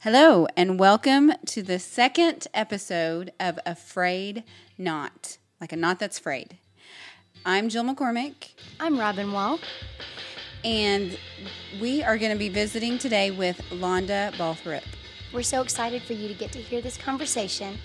[0.00, 4.44] Hello, and welcome to the second episode of Afraid
[4.78, 6.58] Not, like a knot that's frayed.
[7.44, 9.58] I'm Jill McCormick, I'm Robin Wall.
[10.64, 11.18] and
[11.80, 14.82] we are going to be visiting today with Londa Balthrop.
[15.32, 17.78] We're so excited for you to get to hear this conversation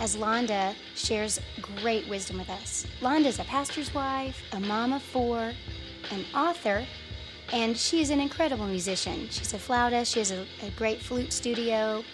[0.00, 1.40] as Londa shares
[1.80, 2.86] great wisdom with us.
[3.00, 5.52] Londa is a pastor's wife, a mom of four,
[6.10, 6.84] an author,
[7.52, 9.28] and she is an incredible musician.
[9.30, 12.04] She's a flautist, she has a, a great flute studio,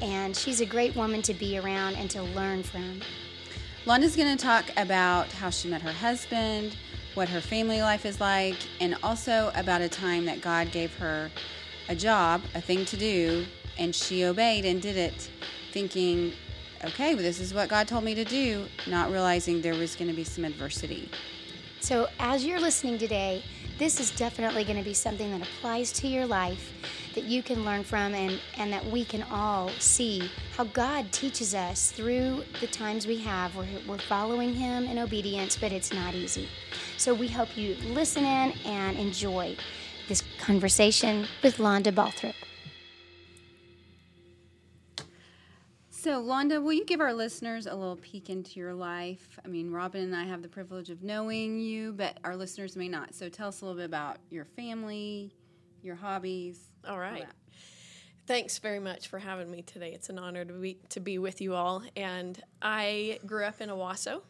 [0.00, 3.00] and she's a great woman to be around and to learn from.
[3.84, 6.76] Londa's going to talk about how she met her husband,
[7.14, 11.30] what her family life is like, and also about a time that God gave her
[11.88, 13.46] a job, a thing to do,
[13.78, 15.30] and she obeyed and did it,
[15.72, 16.32] thinking,
[16.84, 20.08] okay, well, this is what God told me to do, not realizing there was going
[20.08, 21.10] to be some adversity.
[21.80, 23.44] So, as you're listening today,
[23.78, 26.72] this is definitely going to be something that applies to your life
[27.14, 31.54] that you can learn from and, and that we can all see how God teaches
[31.54, 36.14] us through the times we have where we're following Him in obedience, but it's not
[36.14, 36.48] easy.
[36.96, 39.56] So, we hope you listen in and enjoy
[40.08, 42.45] this conversation with Londa Balthrop.
[46.06, 49.40] So, Londa, will you give our listeners a little peek into your life?
[49.44, 52.86] I mean, Robin and I have the privilege of knowing you, but our listeners may
[52.86, 53.12] not.
[53.12, 55.34] So, tell us a little bit about your family,
[55.82, 56.70] your hobbies.
[56.88, 57.22] All right.
[57.22, 57.34] that.
[58.24, 59.90] Thanks very much for having me today.
[59.94, 61.82] It's an honor to be to be with you all.
[61.96, 64.22] And I grew up in Owasso,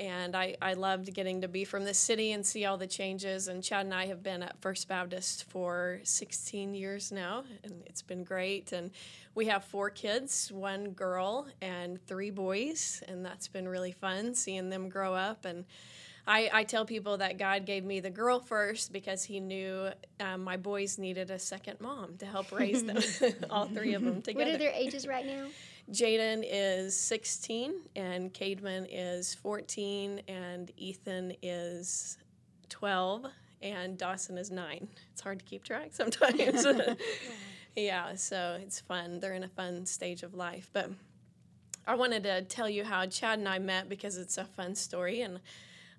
[0.00, 3.48] and I, I loved getting to be from the city and see all the changes.
[3.48, 8.00] And Chad and I have been at First Baptist for 16 years now, and it's
[8.00, 8.72] been great.
[8.72, 8.90] And
[9.34, 14.70] we have four kids, one girl and three boys, and that's been really fun seeing
[14.70, 15.66] them grow up and
[16.26, 19.88] I, I tell people that God gave me the girl first because He knew
[20.20, 22.98] um, my boys needed a second mom to help raise them,
[23.50, 24.44] all three of them together.
[24.44, 25.46] What are their ages right now?
[25.92, 32.16] Jaden is 16, and Cademan is 14, and Ethan is
[32.68, 33.26] 12,
[33.60, 34.88] and Dawson is 9.
[35.12, 36.64] It's hard to keep track sometimes.
[37.76, 39.18] yeah, so it's fun.
[39.18, 40.70] They're in a fun stage of life.
[40.72, 40.90] But
[41.88, 45.22] I wanted to tell you how Chad and I met because it's a fun story,
[45.22, 45.40] and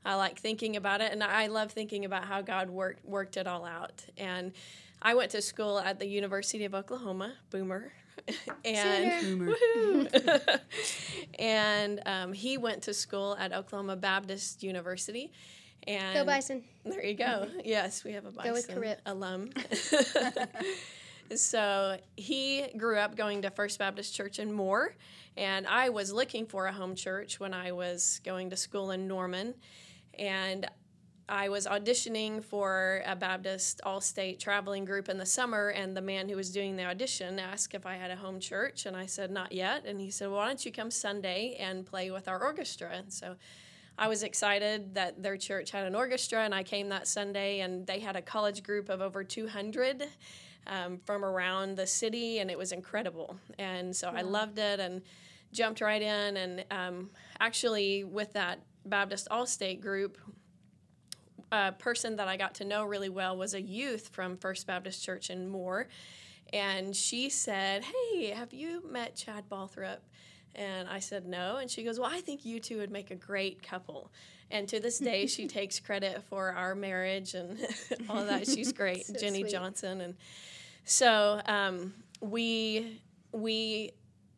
[0.06, 3.46] I like thinking about it, and I love thinking about how God worked worked it
[3.46, 4.06] all out.
[4.18, 4.54] And
[5.02, 7.92] I went to school at the University of Oklahoma, Boomer,
[8.66, 9.56] and
[11.40, 15.32] and um, he went to school at Oklahoma Baptist University.
[15.88, 16.64] And Go Bison.
[16.86, 17.48] There you go.
[17.66, 19.50] Yes, we have a Go with Bison alum.
[21.36, 24.96] so he grew up going to First Baptist Church in Moore,
[25.38, 29.08] and I was looking for a home church when I was going to school in
[29.08, 29.56] Norman,
[30.20, 30.70] and
[31.32, 36.02] I was auditioning for a Baptist all state traveling group in the summer, and the
[36.02, 39.06] man who was doing the audition asked if I had a home church, and I
[39.06, 39.86] said, Not yet.
[39.86, 42.90] And he said, Why don't you come Sunday and play with our orchestra?
[42.92, 43.38] And so
[43.98, 47.88] I was excited that their church had an orchestra, and I came that Sunday, and
[47.88, 50.08] they had a college group of over 200
[50.68, 53.38] um, from around the city, and it was incredible.
[53.58, 55.02] And so I loved it and
[55.54, 56.36] jumped right in.
[56.36, 57.10] And um,
[57.40, 60.18] actually, with that Baptist All State group,
[61.52, 65.04] a person that I got to know really well was a youth from First Baptist
[65.04, 65.88] Church in Moore.
[66.54, 70.00] And she said, Hey, have you met Chad Balthrop?
[70.56, 71.58] And I said, No.
[71.58, 74.12] And she goes, Well, I think you two would make a great couple.
[74.50, 77.58] And to this day, she takes credit for our marriage and
[78.10, 78.48] all that.
[78.48, 79.52] She's great, So Jenny sweet.
[79.52, 80.02] Johnson.
[80.02, 80.16] And
[80.84, 83.02] so um, we,
[83.32, 83.92] we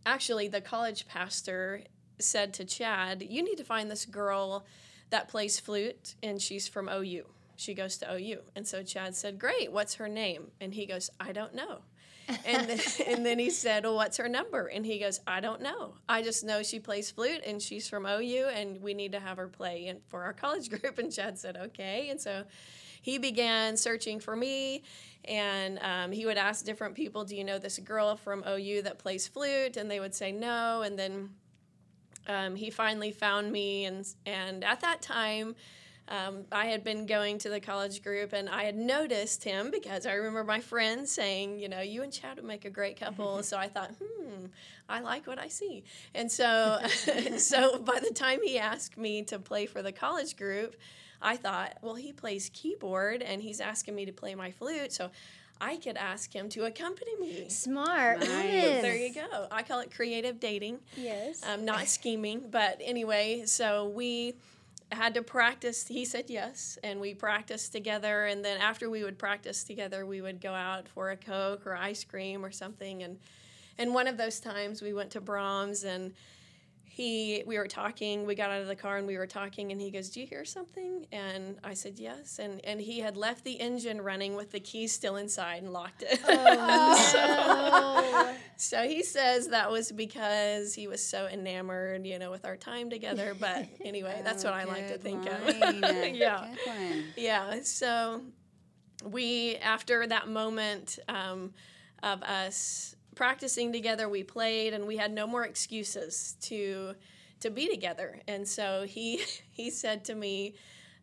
[0.05, 1.81] actually, the college pastor
[2.19, 4.65] said to Chad, You need to find this girl
[5.13, 7.25] that plays flute, and she's from OU.
[7.55, 8.39] She goes to OU.
[8.55, 10.47] And so Chad said, Great, what's her name?
[10.59, 11.81] And he goes, I don't know.
[12.45, 14.65] and, then, and then he said, Well, what's her number?
[14.65, 15.93] And he goes, I don't know.
[16.09, 19.37] I just know she plays flute and she's from OU, and we need to have
[19.37, 20.97] her play in, for our college group.
[20.97, 22.09] And Chad said, Okay.
[22.09, 22.45] And so
[23.03, 24.81] he began searching for me
[25.25, 28.97] and um, he would ask different people do you know this girl from ou that
[28.97, 31.29] plays flute and they would say no and then
[32.27, 35.55] um, he finally found me and and at that time
[36.09, 40.05] um, I had been going to the college group and I had noticed him because
[40.05, 43.41] I remember my friends saying, you know, you and Chad would make a great couple.
[43.43, 44.47] so I thought, hmm,
[44.89, 45.85] I like what I see.
[46.13, 46.79] And so,
[47.37, 50.75] so by the time he asked me to play for the college group,
[51.21, 54.91] I thought, well, he plays keyboard and he's asking me to play my flute.
[54.91, 55.09] So
[55.63, 57.47] I could ask him to accompany me.
[57.49, 58.19] Smart.
[58.19, 58.29] Nice.
[58.29, 58.81] Yes.
[58.81, 59.47] There you go.
[59.49, 61.41] I call it creative dating Yes.
[61.47, 62.43] um, not scheming.
[62.51, 64.35] But anyway, so we
[64.91, 65.87] had to practice.
[65.87, 68.25] He said yes, and we practiced together.
[68.25, 71.75] And then after we would practice together, we would go out for a Coke or
[71.75, 73.01] ice cream or something.
[73.03, 73.17] And
[73.77, 76.13] and one of those times we went to Braum's and
[76.95, 79.81] he we were talking we got out of the car and we were talking and
[79.81, 81.07] he goes do you hear something?
[81.11, 82.37] And i said yes.
[82.37, 86.03] And and he had left the engine running with the keys still inside and locked
[86.05, 86.19] it.
[86.27, 92.45] Oh, so, so he says that was because he was so enamored you know with
[92.45, 95.83] our time together but anyway that's Oh, what i like to think line.
[95.83, 96.53] of yeah.
[97.17, 98.21] yeah so
[99.03, 101.53] we after that moment um,
[102.03, 106.93] of us practicing together we played and we had no more excuses to
[107.39, 109.21] to be together and so he
[109.51, 110.53] he said to me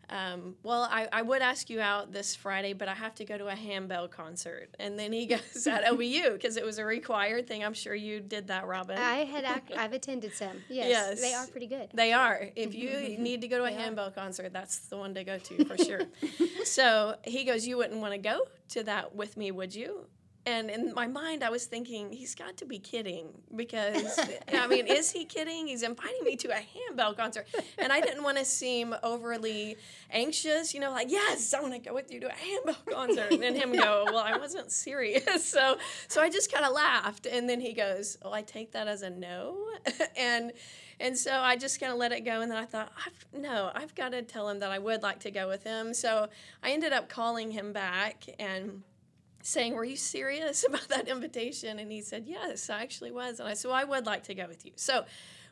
[0.09, 3.39] um, well I, I would ask you out this friday but i have to go
[3.39, 7.47] to a handbell concert and then he goes at obu because it was a required
[7.47, 10.57] thing i'm sure you did that robin I had ac- I've attended some.
[10.69, 11.21] Yes, Yes.
[11.21, 11.91] they are pretty good.
[11.95, 12.49] they are.
[12.57, 15.65] If you need to go to a handbell concert, that's the one to go to
[15.65, 16.01] for sure.
[16.65, 18.41] so he goes, You wouldn't want to go
[18.71, 20.07] to that with me, would you?
[20.47, 24.19] And in my mind, I was thinking, he's got to be kidding because,
[24.53, 25.67] I mean, is he kidding?
[25.67, 27.47] He's inviting me to a handbell concert.
[27.77, 29.77] And I didn't want to seem overly
[30.11, 33.33] anxious, you know, like, yes, I want to go with you to a handbell concert.
[33.33, 35.25] And then him go, well, I wasn't serious.
[35.51, 37.27] So, so I just kind of laughed.
[37.27, 39.57] And then he goes, oh, I take that as a no.
[40.17, 40.53] and,
[41.01, 42.41] and so I just kind of let it go.
[42.41, 45.19] And then I thought, I've, no, I've got to tell him that I would like
[45.21, 45.93] to go with him.
[45.93, 46.29] So
[46.63, 48.83] I ended up calling him back and
[49.43, 51.79] saying, Were you serious about that invitation?
[51.79, 53.41] And he said, Yes, I actually was.
[53.41, 54.73] And I said, Well, I would like to go with you.
[54.77, 55.05] So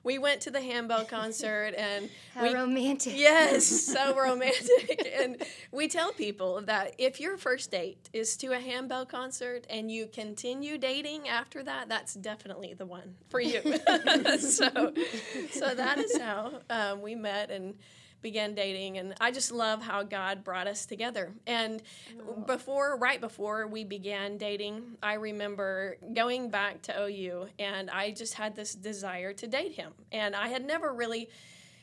[0.04, 3.14] we went to the handbell concert and How we romantic.
[3.16, 5.10] Yes, so romantic.
[5.18, 5.42] and
[5.72, 10.06] we tell people that if your first date is to a handbell concert and you
[10.06, 13.60] continue dating after that, that's definitely the one for you.
[14.38, 14.94] so,
[15.50, 17.74] so that is how um, we met and
[18.20, 18.98] began dating.
[18.98, 21.32] And I just love how God brought us together.
[21.46, 21.82] And
[22.46, 28.34] before, right before we began dating, I remember going back to OU and I just
[28.34, 29.92] had this desire to date him.
[30.12, 31.28] And I had never really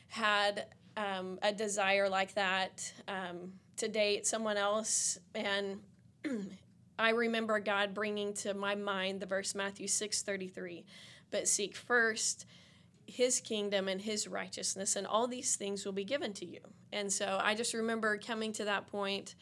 [0.08, 0.66] had
[0.96, 5.18] um, a desire like that um, to date someone else.
[5.34, 5.80] And
[6.98, 10.86] I remember God bringing to my mind the verse Matthew six thirty three,
[11.30, 12.46] but seek first
[13.06, 16.60] His kingdom and His righteousness, and all these things will be given to you.
[16.92, 19.34] And so I just remember coming to that point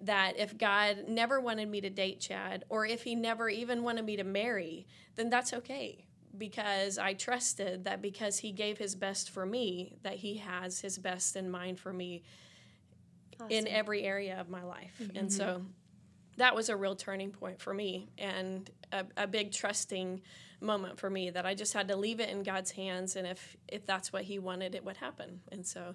[0.00, 4.04] that if God never wanted me to date Chad, or if He never even wanted
[4.04, 4.86] me to marry,
[5.16, 6.04] then that's okay
[6.36, 10.98] because I trusted that because He gave His best for me, that He has His
[10.98, 12.22] best in mind for me
[13.48, 14.94] in every area of my life.
[15.00, 15.16] Mm-hmm.
[15.16, 15.62] And so
[16.36, 20.22] that was a real turning point for me and a, a big trusting
[20.60, 23.56] moment for me that I just had to leave it in God's hands and if
[23.68, 25.40] if that's what he wanted it would happen.
[25.52, 25.94] And so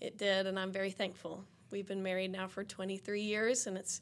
[0.00, 1.44] it did and I'm very thankful.
[1.70, 4.00] We've been married now for 23 years and it's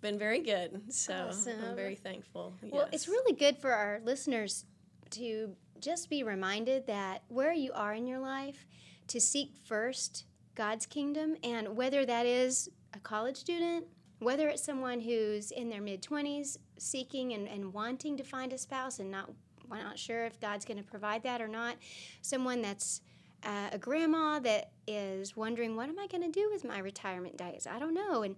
[0.00, 0.92] been very good.
[0.92, 1.62] So Awesome.
[1.68, 2.54] I'm very thankful.
[2.62, 4.64] Well, it's really good for our listeners
[5.10, 8.66] to just be reminded that where you are in your life,
[9.08, 10.24] to seek first
[10.54, 13.86] God's kingdom, and whether that is a college student,
[14.18, 18.58] whether it's someone who's in their mid 20s seeking and, and wanting to find a
[18.58, 19.30] spouse and not,
[19.78, 21.76] not sure if God's going to provide that or not,
[22.22, 23.00] someone that's
[23.44, 27.36] uh, a grandma that is wondering, what am I going to do with my retirement
[27.36, 27.66] days?
[27.70, 28.22] I don't know.
[28.22, 28.36] And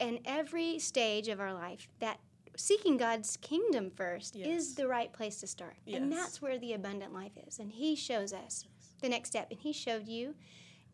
[0.00, 2.18] and every stage of our life that
[2.56, 4.48] seeking God's kingdom first Yes.
[4.48, 5.76] is the right place to start.
[5.86, 6.00] Yes.
[6.00, 7.58] And that's where the abundant life is.
[7.58, 8.66] And He shows us
[9.00, 9.48] the next step.
[9.50, 10.34] And He showed you,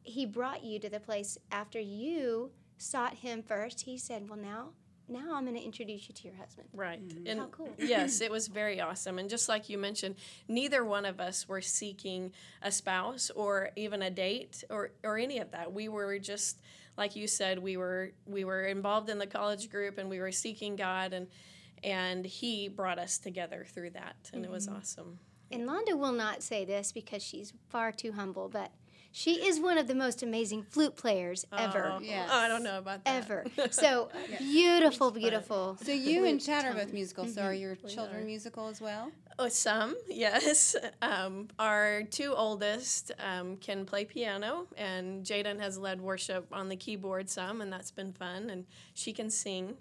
[0.03, 3.83] He brought you to the place after you sought Him first.
[3.83, 4.71] He said, Well, now,
[5.09, 6.69] now I'm going to introduce you to your husband.
[6.73, 7.07] Right.
[7.07, 7.27] Mm-hmm.
[7.27, 7.73] And How cool.
[7.79, 9.19] yes, it was very awesome.
[9.19, 10.17] And just like you mentioned,
[10.49, 15.39] neither one of us were seeking a spouse or even a date or, or any
[15.39, 15.73] of that.
[15.73, 16.61] We were just
[16.99, 20.33] like you said, we were we were involved in the college group and we were
[20.33, 21.29] seeking God and
[21.85, 24.77] and he brought us together through that and it was mm-hmm.
[24.77, 25.21] awesome.
[25.51, 28.73] And Londa will not say this because she's far too humble, but
[29.11, 31.93] she is one of the most amazing flute players ever.
[31.97, 32.29] Oh, Yes.
[32.31, 33.25] I don't know about that.
[33.25, 33.45] Ever.
[33.71, 35.77] So beautiful, beautiful.
[35.83, 37.27] So you and flute Chad are both musical.
[37.27, 38.25] So are your We children are.
[38.25, 39.11] musical as well?
[39.41, 40.75] Oh, some, yes.
[41.01, 46.77] Um, our two oldest um, can play piano, and Jaden has led worship on the
[46.77, 48.51] keyboard some, and that's been fun.
[48.51, 49.77] And she can sing,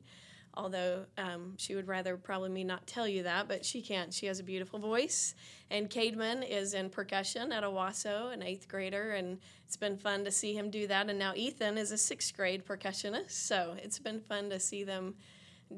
[0.57, 4.13] although um, she would rather probably me not tell you that, but she can't.
[4.13, 5.35] She has a beautiful voice.
[5.69, 10.31] And Cademan is in percussion at Owasso, an eighth grader, and it's been fun to
[10.31, 11.09] see him do that.
[11.09, 15.15] And now Ethan is a sixth grade percussionist, so it's been fun to see them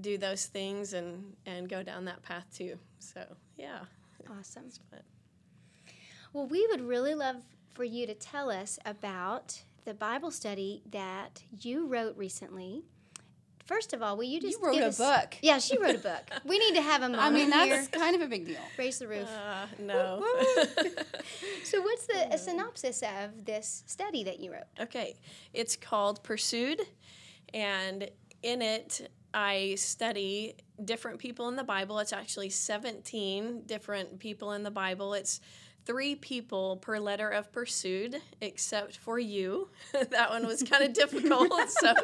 [0.02, 2.78] do those things and, and go down that path too.
[3.00, 3.24] So,
[3.58, 3.80] yeah.
[4.40, 4.66] Awesome.
[6.34, 7.38] Well, we would really love
[7.74, 12.84] for you to tell us about the Bible study that you wrote recently
[13.70, 15.36] First of all, will you just You wrote give a us- book.
[15.44, 16.24] Yeah, she wrote a book.
[16.44, 17.68] We need to have a moment I mean, here.
[17.76, 18.58] that's kind of a big deal.
[18.80, 19.30] Raise the roof.
[19.30, 20.26] Uh, no.
[21.64, 24.64] So, what's the a synopsis of this study that you wrote?
[24.80, 25.16] Okay,
[25.54, 26.82] it's called Pursued,
[27.54, 28.10] and
[28.42, 32.00] in it, I study different people in the Bible.
[32.00, 35.14] It's actually 17 different people in the Bible.
[35.14, 35.42] It's
[35.90, 39.70] three people per letter of Pursued, except for you.
[40.12, 41.96] that one was kind of difficult, so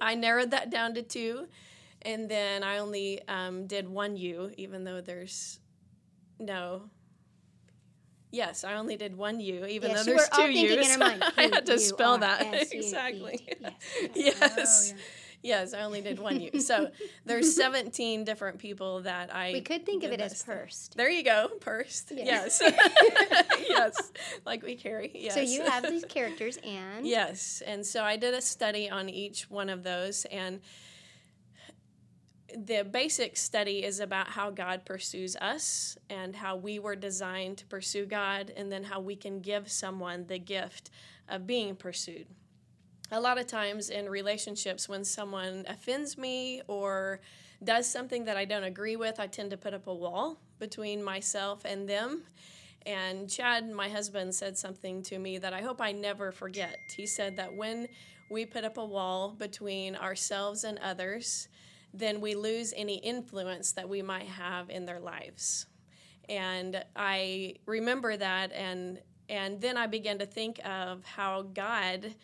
[0.00, 1.46] I narrowed that down to two.
[2.02, 5.60] And then I only um, did one U, even though there's
[6.40, 6.90] no.
[8.32, 10.98] Yes, I only did one U, even Yes, though you there's two U's.
[10.98, 13.36] mind, I had to spell that R, S, U, exactly.
[13.38, 13.54] T.
[14.14, 14.36] Yes.
[14.56, 15.02] yes, Oh, yeah.
[15.42, 16.60] Yes, I only did one U.
[16.60, 16.90] So
[17.24, 19.52] there's 17 different people that I.
[19.52, 20.96] We could think of it as pursed.
[20.96, 22.12] There you go, pursed.
[22.14, 22.60] Yes.
[22.60, 24.12] Yes, yes,
[24.44, 25.10] like we carry.
[25.14, 25.34] Yes.
[25.34, 29.50] So you have these characters, and Yes, and so I did a study on each
[29.50, 30.60] one of those, and
[32.56, 37.66] the basic study is about how God pursues us and how we were designed to
[37.66, 40.90] pursue God, and then how we can give someone the gift
[41.28, 42.26] of being pursued.
[43.10, 47.20] A lot of times in relationships, when someone offends me or
[47.64, 51.02] does something that I don't agree with, I tend to put up a wall between
[51.02, 52.24] myself and them.
[52.84, 56.76] And Chad, my husband, said something to me that I hope I never forget.
[56.94, 57.88] He said that when
[58.30, 61.48] we put up a wall between ourselves and others,
[61.94, 65.64] then we lose any influence that we might have in their lives.
[66.28, 69.00] And I remember that and
[69.30, 72.14] and then I began to think of how God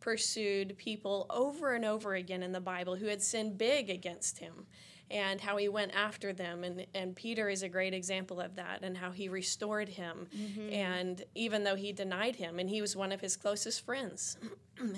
[0.00, 4.66] pursued people over and over again in the Bible who had sinned big against him
[5.10, 6.64] and how he went after them.
[6.64, 10.72] And, and Peter is a great example of that and how he restored him mm-hmm.
[10.72, 14.36] and even though he denied him and he was one of his closest friends.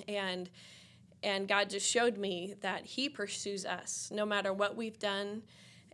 [0.06, 0.48] And
[1.24, 5.42] and God just showed me that he pursues us no matter what we've done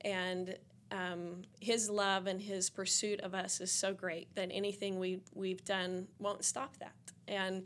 [0.02, 0.56] and
[0.90, 5.64] um, his love and his pursuit of us is so great that anything we, we've
[5.64, 6.92] done won't stop that
[7.28, 7.64] and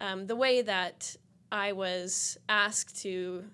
[0.00, 1.16] um, the way that
[1.50, 3.44] I was asked to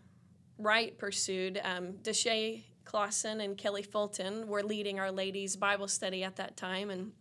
[0.58, 6.36] write Pursued, um, Deshay Clausen and Kelly Fulton were leading our ladies' Bible study at
[6.36, 7.12] that time, and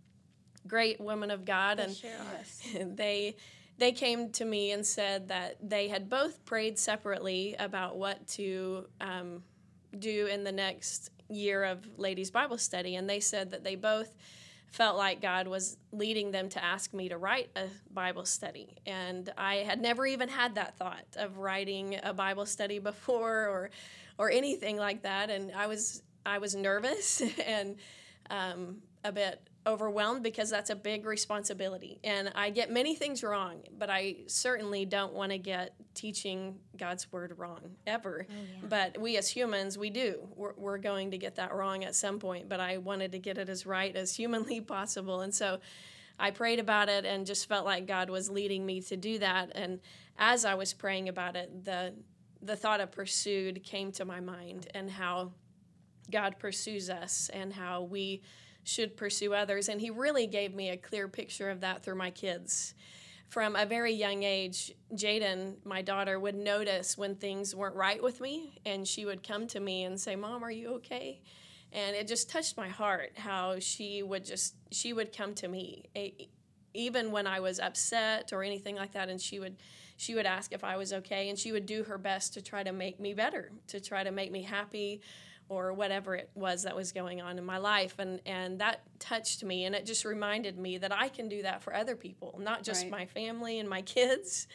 [0.65, 1.79] great women of God.
[1.79, 1.95] And
[2.97, 3.35] they
[3.77, 8.85] they came to me and said that they had both prayed separately about what to
[9.01, 9.43] um,
[9.97, 14.15] do in the next year of ladies' Bible study, and they said that they both
[14.71, 18.77] felt like God was leading them to ask me to write a Bible study.
[18.85, 23.69] And I had never even had that thought of writing a Bible study before or
[24.17, 25.29] or anything like that.
[25.29, 27.75] And I was I was nervous and
[28.29, 31.99] um, a bit overwhelmed because that's a big responsibility.
[32.03, 37.11] And I get many things wrong, but I certainly don't want to get teaching God's
[37.11, 38.25] word wrong ever.
[38.29, 40.27] Oh, but we as humans, we do.
[40.35, 43.37] We're, we're going to get that wrong at some point, but I wanted to get
[43.37, 45.21] it as right as humanly possible.
[45.21, 45.59] And so
[46.17, 49.51] I prayed about it and just felt like God was leading me to do that.
[49.53, 49.79] And
[50.17, 51.93] as I was praying about it, the
[52.43, 55.31] the thought of pursued came to my mind and how
[56.09, 58.23] God pursues us and how we
[58.63, 59.69] should pursue others.
[59.69, 62.73] And He really gave me a clear picture of that through my kids.
[63.29, 68.19] From a very young age, Jaden, my daughter, would notice when things weren't right with
[68.19, 71.21] me, and she would come to me and say, Mom, are you okay?
[71.71, 75.85] And it just touched my heart how she would just, she would come to me.
[76.73, 79.55] Even when I was upset or anything like that, and she would
[80.01, 82.63] she would ask if I was okay, and she would do her best to try
[82.63, 84.99] to make me better, to try to make me happy,
[85.51, 89.43] or whatever it was that was going on in my life, and and that touched
[89.43, 92.63] me, and it just reminded me that I can do that for other people, not
[92.63, 92.91] just Right.
[92.91, 94.47] my family and my kids.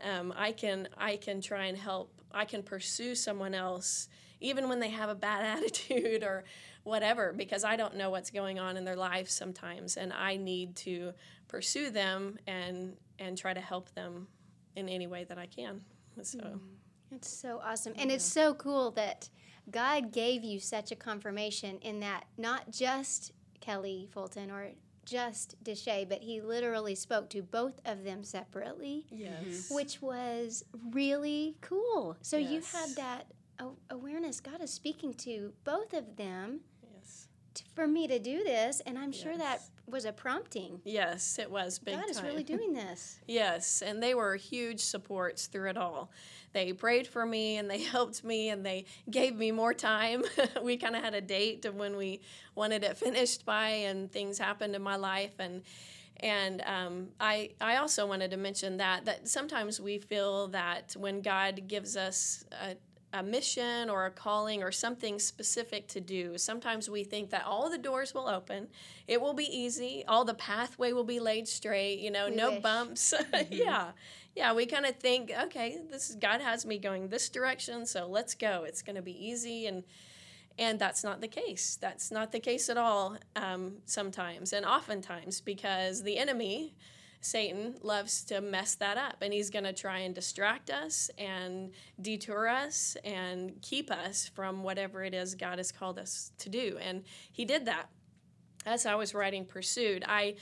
[0.00, 2.12] Um, I can I can try and help.
[2.30, 4.08] I can pursue someone else
[4.40, 6.44] even when they have a bad attitude or
[6.84, 10.76] whatever because I don't know what's going on in their life sometimes and I need
[10.76, 11.12] to
[11.48, 14.28] pursue them and and try to help them
[14.76, 15.80] in any way that I can.
[16.22, 16.60] So
[17.10, 17.94] It's so awesome.
[17.96, 19.28] And it's so cool that
[19.70, 24.70] God gave you such a confirmation in that not just Kelly Fulton or
[25.04, 29.32] just Deshay, but he literally spoke to both of them separately, yes.
[29.42, 29.74] Mm-hmm.
[29.74, 32.16] which was really cool.
[32.22, 32.72] So you Yes.
[32.72, 33.26] had that
[33.90, 34.40] awareness.
[34.40, 36.60] God is speaking to both of them
[36.94, 37.28] Yes.
[37.54, 39.70] t- for me to do this, and I'm sure that Yes.
[39.90, 40.80] Was a prompting.
[40.84, 43.18] Yes, it was big God is really doing this.
[43.26, 46.10] Yes, and they were huge supports through it all.
[46.52, 50.24] They prayed for me and they helped me and they gave me more time.
[50.62, 52.20] we kind of had a date of when we
[52.54, 55.62] wanted it finished by, and things happened in my life and.
[56.20, 61.20] And um, I, I also wanted to mention that that sometimes we feel that when
[61.22, 62.74] God gives us a,
[63.12, 66.36] a mission or a calling or something specific to do.
[66.36, 68.68] Sometimes we think that all the doors will open,
[69.06, 72.50] it will be easy, all the pathway will be laid straight, you know, We no
[72.52, 72.62] wish.
[72.62, 73.14] bumps.
[73.50, 73.92] yeah.
[74.36, 78.06] Yeah, we kind of think, okay, this is, God has me going this direction, so
[78.06, 78.64] let's go.
[78.64, 79.84] It's going to be easy and
[80.60, 81.78] and that's not the case.
[81.80, 86.74] That's not the case at all um, sometimes and oftentimes because the enemy,
[87.20, 91.72] Satan, loves to mess that up and he's going to try and distract us and
[92.00, 96.78] detour us and keep us from whatever it is God has called us to do.
[96.80, 97.88] And he did that.
[98.66, 100.34] As I was writing Pursued, I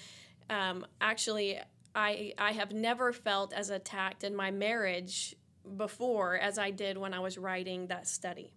[0.50, 1.60] um, actually
[1.94, 5.34] I I have never felt as attacked in my marriage
[5.76, 8.52] before as I did when I was writing that study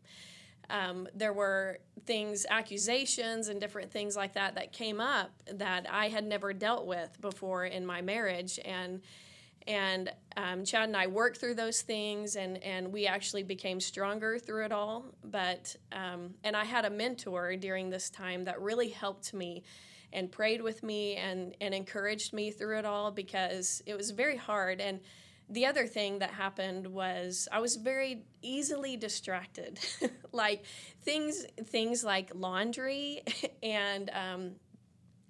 [0.69, 6.09] um, there were things, accusations, and different things like that that came up that I
[6.09, 9.01] had never dealt with before in my marriage, and
[9.67, 14.39] and um, Chad and I worked through those things, and and we actually became stronger
[14.39, 15.05] through it all.
[15.23, 19.63] But um, and I had a mentor during this time that really helped me.
[20.11, 24.37] And prayed with me and, and encouraged me through it all because it was very
[24.37, 24.81] hard.
[24.81, 25.01] And
[25.49, 29.79] the other thing that happened was I was very easily distracted,
[30.31, 30.63] like
[31.01, 33.23] things things like laundry
[33.63, 34.51] and um,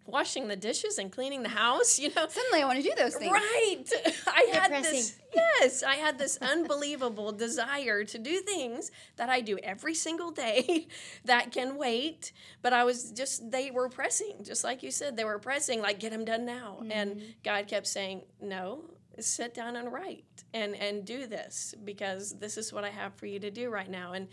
[0.06, 1.98] washing the dishes and cleaning the house.
[2.00, 3.32] You know, Suddenly, I want to do those things.
[3.32, 3.86] right?
[4.28, 9.58] I had this yes, I had this unbelievable desire to do things that I do
[9.64, 10.88] every single day
[11.26, 12.34] that can wait.
[12.62, 16.00] But I was just they were pressing, just like you said, they were pressing like
[16.00, 18.84] get them done now, and God kept saying no
[19.22, 23.26] sit down and write and and do this because this is what I have for
[23.26, 24.28] you to do right now and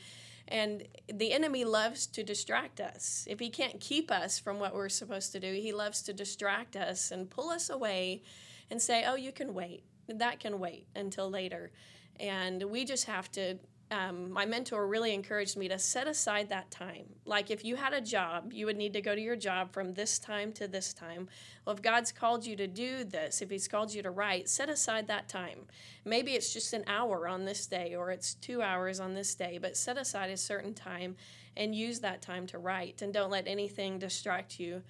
[0.49, 3.26] and the enemy loves to distract us.
[3.28, 6.76] If he can't keep us from what we're supposed to do, he loves to distract
[6.76, 8.23] us and pull us away
[8.71, 9.83] and say, "Oh, you can wait.
[10.07, 11.73] That can wait until later."
[12.21, 13.59] And we just have to
[13.90, 17.07] um, my mentor really encouraged me to set aside that time.
[17.25, 19.95] Like if you had a job, you would need to go to your job from
[19.95, 21.28] this time to this time.
[21.64, 24.69] Well, if God's called you to do this, if He's called you to write, set
[24.69, 25.67] aside that time.
[26.04, 29.58] Maybe it's just an hour on this day or it's two hours on this day,
[29.61, 31.17] but set aside a certain time
[31.56, 34.82] and use that time to write and don't let anything distract you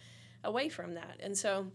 [0.42, 1.20] away from that.
[1.20, 1.66] And so,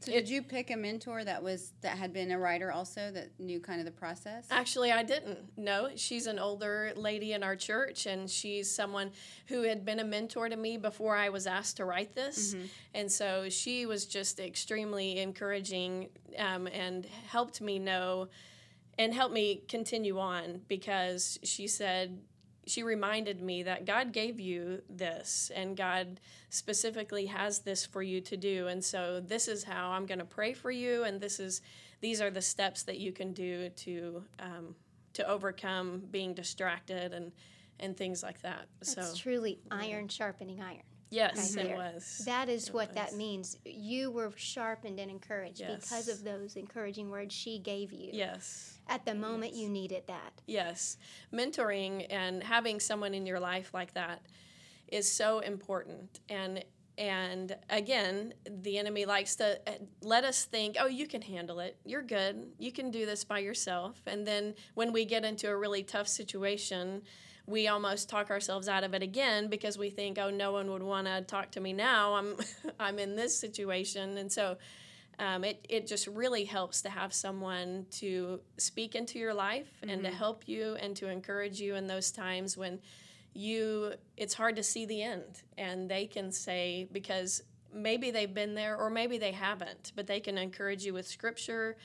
[0.00, 3.30] So did you pick a mentor that was that had been a writer also that
[3.40, 4.46] knew kind of the process?
[4.50, 5.38] Actually, I didn't.
[5.56, 9.10] No, she's an older lady in our church, and she's someone
[9.48, 12.54] who had been a mentor to me before I was asked to write this.
[12.94, 18.28] And so she was just extremely encouraging um, and helped me know
[18.98, 22.20] and helped me continue on because she said,
[22.68, 28.20] she reminded me that God gave you this and God specifically has this for you
[28.22, 28.66] to do.
[28.68, 31.04] And so this is how I'm going to pray for you.
[31.04, 31.62] And this is,
[32.00, 34.74] these are the steps that you can do to, um,
[35.14, 37.32] to overcome being distracted and,
[37.80, 38.66] and things like that.
[38.80, 40.82] That's so truly iron sharpening iron.
[41.10, 41.76] yes, right it there.
[41.76, 42.22] was.
[42.26, 43.56] That is It what that means.
[43.64, 48.10] You were sharpened and encouraged because of those encouraging words she gave you.
[48.12, 48.77] yes.
[48.88, 50.32] At the moment you needed that.
[50.46, 50.96] Yes,
[51.32, 54.22] mentoring and having someone in your life like that
[54.88, 56.20] is so important.
[56.28, 56.64] And
[56.96, 61.76] and again, the enemy likes to uh, let us think, "Oh, you can handle it.
[61.84, 62.48] You're good.
[62.58, 66.08] You can do this by yourself." And then when we get into a really tough
[66.08, 67.02] situation,
[67.46, 70.82] we almost talk ourselves out of it again because we think, "Oh, no one would
[70.82, 72.14] want to talk to me now.
[72.14, 72.36] I'm
[72.80, 74.56] I'm in this situation." And so
[75.18, 80.02] um, it, it just really helps to have someone to speak into your life and
[80.04, 82.78] to help you and to encourage you in those times when
[83.34, 88.54] you it's hard to see the end and they can say because maybe they've been
[88.54, 91.76] there or maybe they haven't but they can encourage you with scripture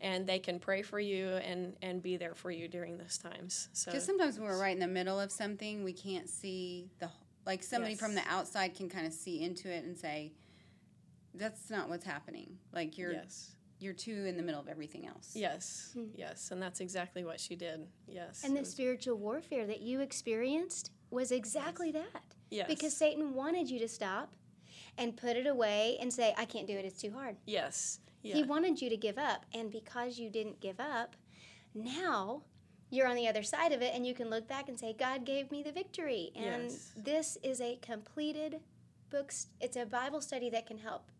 [0.00, 3.68] and they can pray for you and and be there for you during those times.
[3.72, 7.10] So Because sometimes when we're right in the middle of something, we can't see the
[7.46, 10.32] like somebody from the outside can kind of see into it and say,
[11.38, 15.36] "That's not what's happening." Like you're yes you're too in the middle of everything else.
[15.36, 16.06] yes hmm.
[16.16, 20.00] yes and that's exactly what she did yes And the was- spiritual warfare that you
[20.00, 22.34] experienced was exactly that.
[22.50, 24.34] yes Because Satan wanted you to stop
[24.96, 27.36] and put it away and say, I can't do it, it's too hard.
[27.46, 28.34] yes yeah.
[28.34, 29.46] He wanted you to give up.
[29.54, 31.14] And because you didn't give up,
[31.72, 32.42] now
[32.90, 35.24] you're on the other side of it and you can look back and say, God
[35.24, 36.32] gave me the victory.
[36.34, 36.92] And Yes.
[36.96, 38.60] this is a completed
[39.10, 41.10] book, it's a Bible study that can help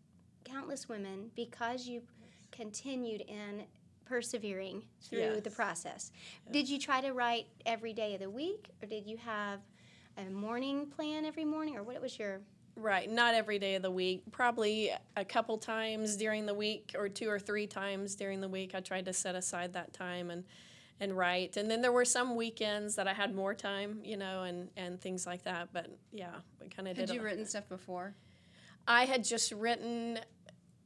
[0.50, 2.02] countless women because you
[2.50, 3.64] continued in
[4.04, 5.54] persevering through the Yes.
[5.54, 6.12] process.
[6.50, 9.60] Did you try to write every day of the week or did you have
[10.16, 12.40] a morning plan every morning or what was your
[12.76, 14.22] Right, not every day of the week.
[14.30, 18.72] Probably a couple times during the week, or two or three times during the week.
[18.72, 20.44] I tried to set aside that time and
[21.00, 21.56] and write.
[21.56, 25.00] And then there were some weekends that I had more time, you know, and and
[25.00, 25.70] things like that.
[25.72, 27.08] But yeah, we kind of did.
[27.08, 28.14] Had you written stuff before?
[28.86, 30.20] I had just written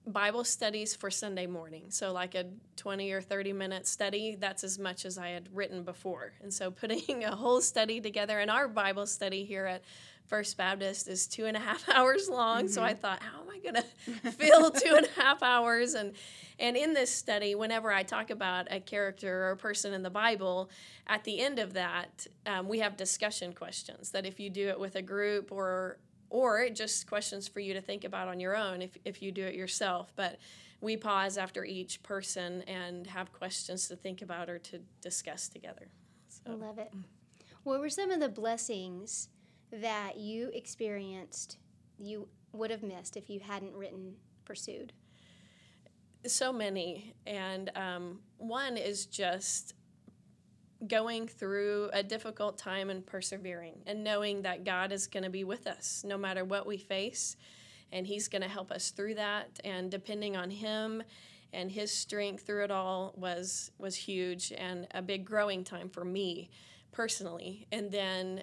[0.07, 1.85] Bible studies for Sunday morning.
[1.91, 5.85] So, like a 20 or 30 minute study, that's as much as I had written
[5.85, 6.33] before.
[6.43, 9.83] And so, putting a whole study together, and our Bible study here at
[10.27, 12.67] First Baptist is two and a half hours long.
[12.69, 13.75] So, I thought, how am I going
[14.25, 15.95] to fill two and a half hours?
[15.95, 16.15] And
[16.59, 20.11] and in this study, whenever I talk about a character or a person in the
[20.11, 20.71] Bible,
[21.07, 24.79] at the end of that, um, we have discussion questions that if you do it
[24.79, 25.99] with a group or
[26.33, 29.45] or just questions for you to think about on your own if, if you do
[29.45, 30.13] it yourself.
[30.17, 30.39] But
[30.81, 35.89] we pause after each person and have questions to think about or to discuss together.
[36.29, 36.53] So.
[36.53, 36.91] I love it.
[37.65, 39.29] What were some of the blessings
[39.71, 41.59] that you experienced
[41.99, 44.15] you would have missed if you hadn't written
[44.45, 44.93] Pursued?
[46.27, 47.15] so many.
[47.27, 49.75] And um, one is just
[50.87, 55.45] going through a difficult time and persevering and knowing that God is going to be
[55.45, 57.37] with us no matter what we face.
[57.93, 59.61] And He's going to help us through that.
[59.65, 61.03] And depending on Him
[61.53, 66.05] and His strength through it all was, was huge and a big growing time for
[66.05, 66.51] me
[66.91, 67.67] personally.
[67.71, 68.43] And then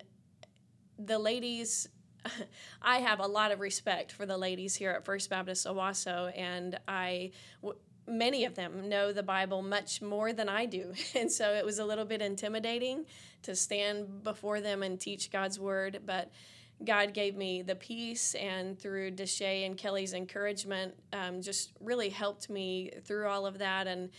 [0.98, 1.90] the ladies
[2.82, 6.80] I have a lot of respect for the ladies here at First Baptist Owasso, and
[6.88, 11.54] I, w- many of them know the Bible much more than I do, and so
[11.54, 13.06] it was a little bit intimidating
[13.44, 16.02] to stand before them and teach God's word.
[16.06, 16.32] But
[16.84, 22.50] God gave me the peace, and through Deshay and Kelly's encouragement, um, just really helped
[22.50, 24.10] me through all of that, and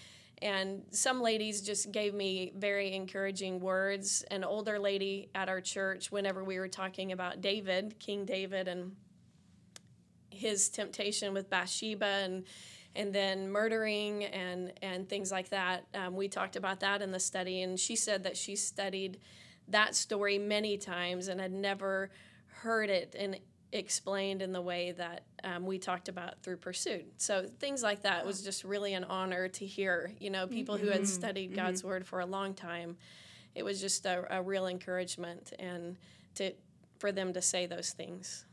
[0.43, 4.25] and some ladies just gave me very encouraging words.
[4.31, 8.97] An older lady at our church, whenever we were talking about David, King David, and
[10.31, 12.45] his temptation with Bathsheba and
[12.97, 15.87] and then murdering and and things like that.
[15.95, 19.19] Um, we talked about that in the study, and she said that she studied
[19.69, 22.11] that story many times and had never
[22.47, 23.39] heard it and
[23.73, 27.05] explained in the way that um, we talked about through Pursued.
[27.19, 30.13] So things like that was just really an honor to hear.
[30.19, 32.97] You know, people who had studied God's word for a long time.
[33.55, 35.97] It was just a, a real encouragement and
[36.37, 36.53] to
[36.99, 38.45] for them to say those things.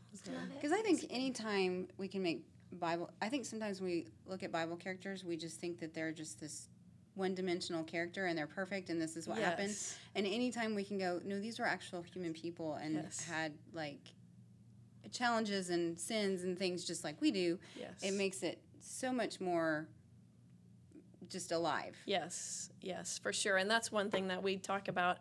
[0.55, 2.43] Because I think anytime we can make
[2.79, 6.39] Bible, I think sometimes we look at Bible characters, we just think that they're just
[6.39, 6.69] this
[7.15, 9.75] one dimensional character and they're perfect and this is what happened.
[10.15, 13.25] And anytime we can go, no, these were actual human people and Yes.
[13.27, 14.13] had like
[15.11, 18.03] challenges and sins and things just like we do, Yes.
[18.03, 19.87] it makes it so much more
[21.29, 21.97] just alive.
[22.05, 23.57] Yes, yes, for sure.
[23.57, 25.17] And that's one thing that we talk about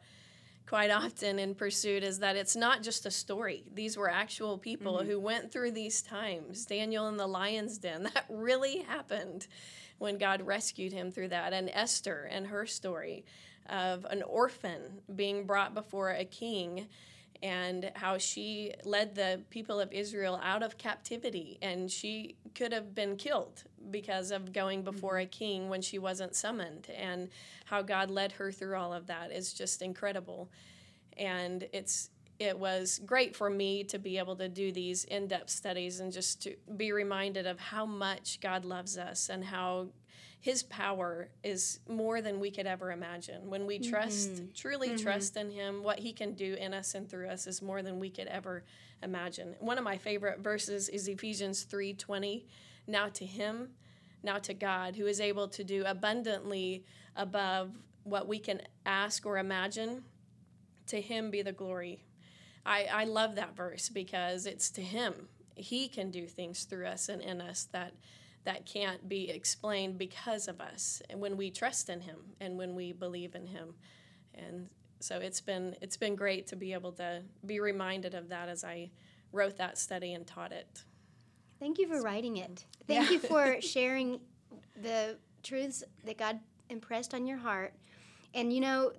[0.66, 3.64] quite often in Pursued is that it's not just a story.
[3.72, 5.08] These were actual people mm-hmm.
[5.08, 6.66] who went through these times.
[6.66, 9.46] Daniel in the lion's den, that really happened
[9.98, 11.52] when God rescued him through that.
[11.52, 13.24] And Esther and her story
[13.68, 16.88] of an orphan being brought before a king
[17.42, 21.58] and how she led the people of Israel out of captivity.
[21.62, 26.34] And she could have been killed because of going before a king when she wasn't
[26.34, 26.88] summoned.
[26.96, 27.28] And
[27.66, 30.50] how God led her through all of that is just incredible.
[31.16, 36.00] And it's it was great for me to be able to do these in-depth studies
[36.00, 39.88] and just to be reminded of how much God loves us and how
[40.46, 43.50] his power is more than we could ever imagine.
[43.50, 44.44] When we trust, mm-hmm.
[44.54, 45.02] truly mm-hmm.
[45.02, 47.98] trust in him, what he can do in us and through us is more than
[47.98, 48.62] we could ever
[49.02, 49.56] imagine.
[49.58, 52.44] One of my favorite verses is Ephesians 3:20.
[52.86, 53.70] Now to him,
[54.22, 56.84] now to God, who is able to do abundantly
[57.16, 57.72] above
[58.04, 60.04] what we can ask or imagine.
[60.86, 62.04] To him be the glory.
[62.64, 65.26] I, I love that verse because it's to him.
[65.56, 67.94] He can do things through us and in us that
[68.46, 72.74] that can't be explained because of us and when we trust in him and when
[72.74, 73.74] we believe in him
[74.34, 74.68] and
[75.00, 78.64] so it's been it's been great to be able to be reminded of that as
[78.64, 78.90] i
[79.32, 80.84] wrote that study and taught it
[81.58, 82.66] Thank you for writing it.
[82.86, 83.10] Thank Yeah.
[83.12, 84.20] you for sharing
[84.80, 87.72] the truths that God impressed on your heart.
[88.34, 88.92] And you know,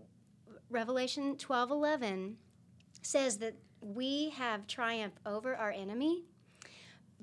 [0.69, 2.35] Revelation 12:11
[3.03, 6.23] says that we have triumph over our enemy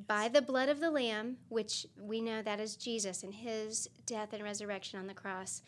[0.06, 4.32] by the blood of the lamb, which we know that is Jesus and his death
[4.32, 5.62] and resurrection on the cross,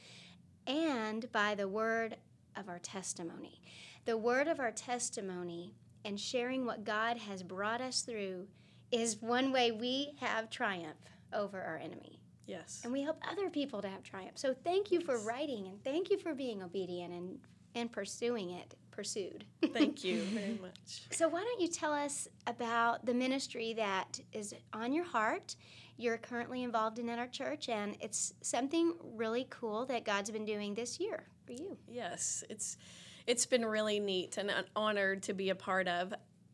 [0.66, 2.16] and by the word
[2.56, 3.60] of our testimony.
[4.04, 8.46] The word of our testimony and sharing what God has brought us through
[8.90, 10.96] is one way we have triumph
[11.32, 12.20] over our enemy.
[12.46, 14.38] yes And we help other people to have triumph.
[14.38, 17.38] So thank you for writing and thank you for being obedient and,
[17.76, 19.44] and pursuing it pursued.
[19.72, 21.02] Thank you very much.
[21.10, 25.54] So, why don't you tell us about the ministry that is on your heart?
[25.98, 30.44] You're currently involved in at our church, and it's something really cool that God's been
[30.44, 31.76] doing this year for you.
[31.88, 32.78] Yes, it's
[33.26, 36.12] it's been really neat and an honor to be a part of.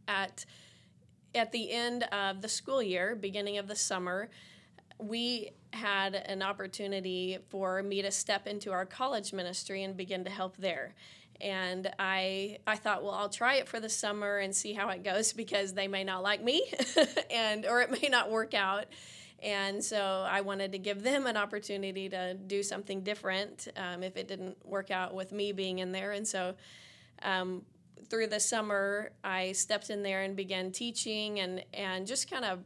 [0.08, 0.44] At
[1.34, 4.28] at the end of the school year, beginning of the summer,
[4.98, 10.30] we had an opportunity for me to step into our college ministry and begin to
[10.30, 10.94] help there
[11.42, 15.02] and I I thought, well, I'll try it for the summer and see how it
[15.02, 16.72] goes because they may not like me,
[17.30, 18.86] and or it may not work out.
[19.42, 24.16] And so I wanted to give them an opportunity to do something different um, if
[24.16, 26.12] it didn't work out with me being in there.
[26.12, 26.54] And so
[27.22, 27.62] um,
[28.08, 32.60] through the summer, I stepped in there and began teaching and and just kind of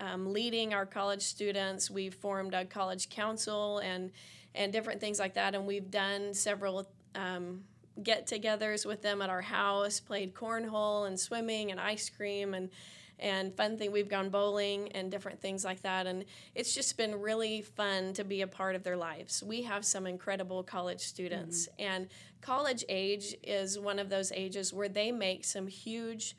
[0.00, 1.90] um, leading our college students.
[1.90, 4.10] We've formed a college council and
[4.54, 7.62] and different things like that, and we've done several um,
[8.02, 12.70] get togethers with them at our house, played cornhole and swimming and ice cream and
[13.18, 13.92] and fun thing.
[13.92, 16.06] We've gone bowling and different things like that.
[16.06, 19.42] And it's just been really fun to be a part of their lives.
[19.42, 21.68] We have some incredible college students.
[21.78, 21.92] Mm-hmm.
[21.92, 22.08] and
[22.40, 26.34] college age is one of those ages where they make some huge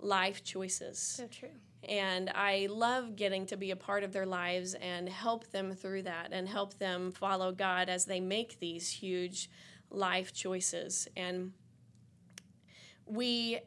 [0.00, 0.98] life choices.
[0.98, 1.50] So true
[1.88, 6.02] and I love getting to be a part of their lives and help them through
[6.02, 9.50] that and help them follow God as they make these huge
[9.90, 11.08] life choices.
[11.16, 11.52] And
[13.06, 13.60] we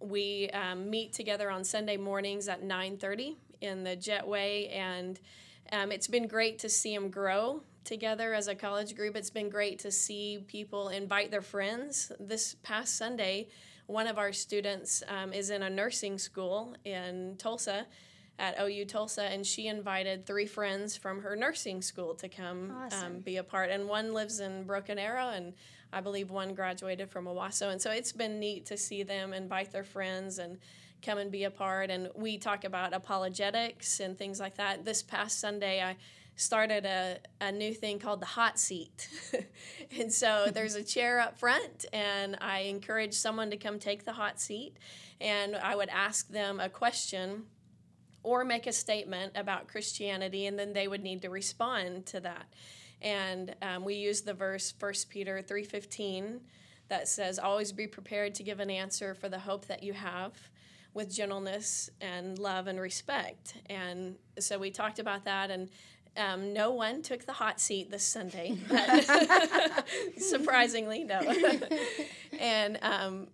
[0.00, 5.20] we um, meet together on Sunday mornings at 9:30 in the Jetway, and
[5.72, 9.16] um, it's been great to see them grow together as a college group.
[9.16, 12.12] It's been great to see people invite their friends.
[12.18, 13.48] This past Sunday,
[13.90, 17.86] one of our students um, is in a nursing school in Tulsa
[18.38, 22.76] at OU Tulsa, and she invited three friends from her nursing school to come um,
[22.86, 23.06] awesome.
[23.06, 23.68] um, be a part.
[23.68, 25.54] And one lives in Broken Arrow, and
[25.92, 27.70] I believe one graduated from Owasso.
[27.70, 30.58] And so it's been neat to see them and invite their friends and
[31.02, 31.90] come and be a part.
[31.90, 34.84] And we talk about apologetics and things like that.
[34.84, 35.96] This past Sunday, I
[36.40, 39.08] started a, a new thing called the hot seat.
[39.98, 44.12] and so there's a chair up front, and I encourage someone to come take the
[44.12, 44.76] hot seat.
[45.20, 47.44] And I would ask them a question
[48.22, 52.52] or make a statement about Christianity, and then they would need to respond to that.
[53.02, 56.40] And um, we use the verse 1 Peter 3.15
[56.88, 60.32] that says, Always be prepared to give an answer for the hope that you have
[60.92, 63.54] with gentleness and love and respect.
[63.66, 65.70] And so we talked about that, and
[66.16, 68.56] um, no one took the hot seat this Sunday.
[70.18, 71.20] Surprisingly, no.
[72.38, 73.28] and um,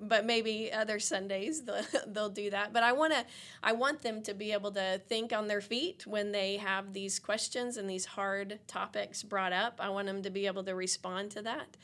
[0.00, 2.72] but maybe other Sundays they'll, they'll do that.
[2.72, 3.24] But I want to,
[3.62, 7.18] I want them to be able to think on their feet when they have these
[7.18, 9.80] questions and these hard topics brought up.
[9.80, 11.76] I want them to be able to respond to that,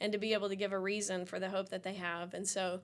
[0.00, 2.34] and to be able to give a reason for the hope that they have.
[2.34, 2.80] And so,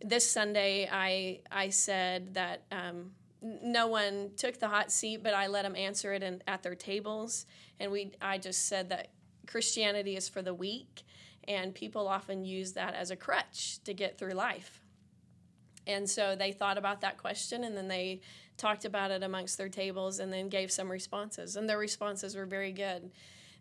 [0.00, 2.62] this Sunday, I I said that.
[2.72, 6.62] Um, no one took the hot seat, but I let them answer it in, at
[6.62, 7.46] their tables,
[7.78, 8.12] and we.
[8.20, 9.08] I just said that
[9.46, 11.02] Christianity is for the weak,
[11.46, 14.80] and people often use that as a crutch to get through life.
[15.88, 18.20] And so they thought about that question and then they
[18.58, 21.56] talked about it amongst their tables and then gave some responses.
[21.56, 23.10] And their responses were very good.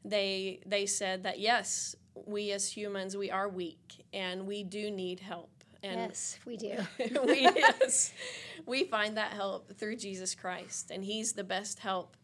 [0.04, 5.22] They they said that yes, we as humans we are weak and we do need
[5.22, 5.57] help.
[5.84, 6.78] And yes, we do.
[7.26, 8.14] we yes,
[8.66, 12.18] we find that help through Jesus Christ, and He's the best help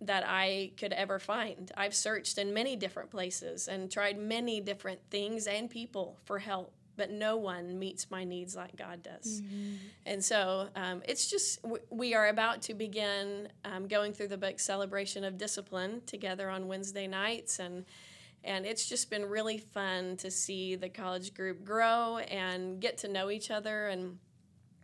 [0.00, 1.70] that I could ever find.
[1.76, 6.72] I've searched in many different places and tried many different things and people for help,
[6.96, 9.40] but no one meets my needs like God does.
[9.40, 9.74] Mm-hmm.
[10.04, 11.60] And so um, it's just,
[11.90, 16.68] we are about to begin um, going through the book Celebration of Discipline together on
[16.68, 17.58] Wednesday nights.
[17.58, 17.86] And
[18.46, 23.08] and it's just been really fun to see the college group grow and get to
[23.08, 24.18] know each other and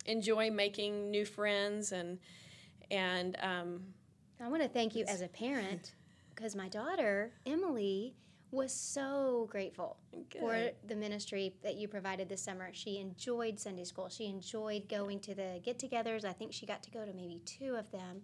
[0.05, 2.18] enjoy making new friends and
[2.90, 3.81] and um,
[4.42, 5.94] I want to thank you as a parent
[6.35, 8.14] because my daughter, Emily,
[8.51, 9.96] was so grateful
[10.31, 10.40] Good.
[10.40, 12.68] for the ministry that you provided this summer.
[12.72, 14.11] She enjoyed Sunday school.
[14.11, 16.27] She enjoyed going to the get-togethers.
[16.27, 18.22] I think she got to go to maybe two of them.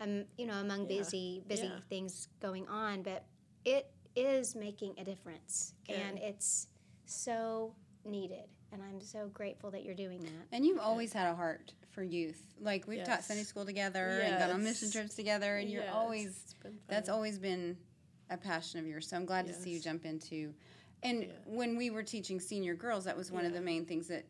[0.00, 0.98] Um, you know, among yeah.
[0.98, 1.80] busy busy yeah.
[1.88, 3.24] things going on, but
[3.64, 5.96] it is making a difference, Good.
[5.96, 6.68] and it's
[7.04, 7.74] so
[8.04, 8.48] needed.
[8.72, 10.46] And I'm so grateful that you're doing that.
[10.52, 12.42] And you've always had a heart for youth.
[12.60, 13.06] Like we've yes.
[13.06, 14.30] taught Sunday school together yes.
[14.30, 15.84] and gone on mission trips together, and yes.
[15.84, 16.54] you're always
[16.88, 17.76] that's always been
[18.30, 19.08] a passion of yours.
[19.08, 20.52] So I'm glad to see you jump into.
[21.02, 23.48] And when we were teaching senior girls, that was one yeah.
[23.48, 24.24] of the main things that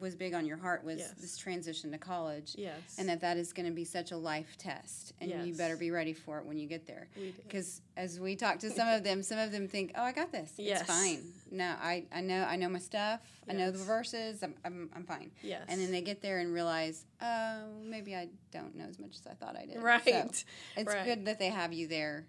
[0.00, 1.12] was big on your heart was Yes.
[1.20, 2.54] this transition to college.
[2.56, 2.96] Yes.
[2.98, 5.90] And that that is going to be such a life test, and you better be
[5.90, 7.08] ready for it when you get there.
[7.46, 10.32] Because as we talk to some of them, some of them think, "Oh, I got
[10.32, 10.52] this.
[10.56, 10.80] Yes.
[10.82, 11.22] It's fine.
[11.50, 13.20] No, I, I know I know my stuff.
[13.48, 13.86] I know the Yes.
[13.86, 14.42] verses.
[14.42, 15.64] I'm, I'm, I'm fine." Yes.
[15.68, 19.26] And then they get there and realize, "Oh, maybe I don't know as much as
[19.26, 20.02] I thought I did." Right.
[20.34, 20.44] So
[20.76, 21.04] it's Right.
[21.04, 22.26] good that they have you there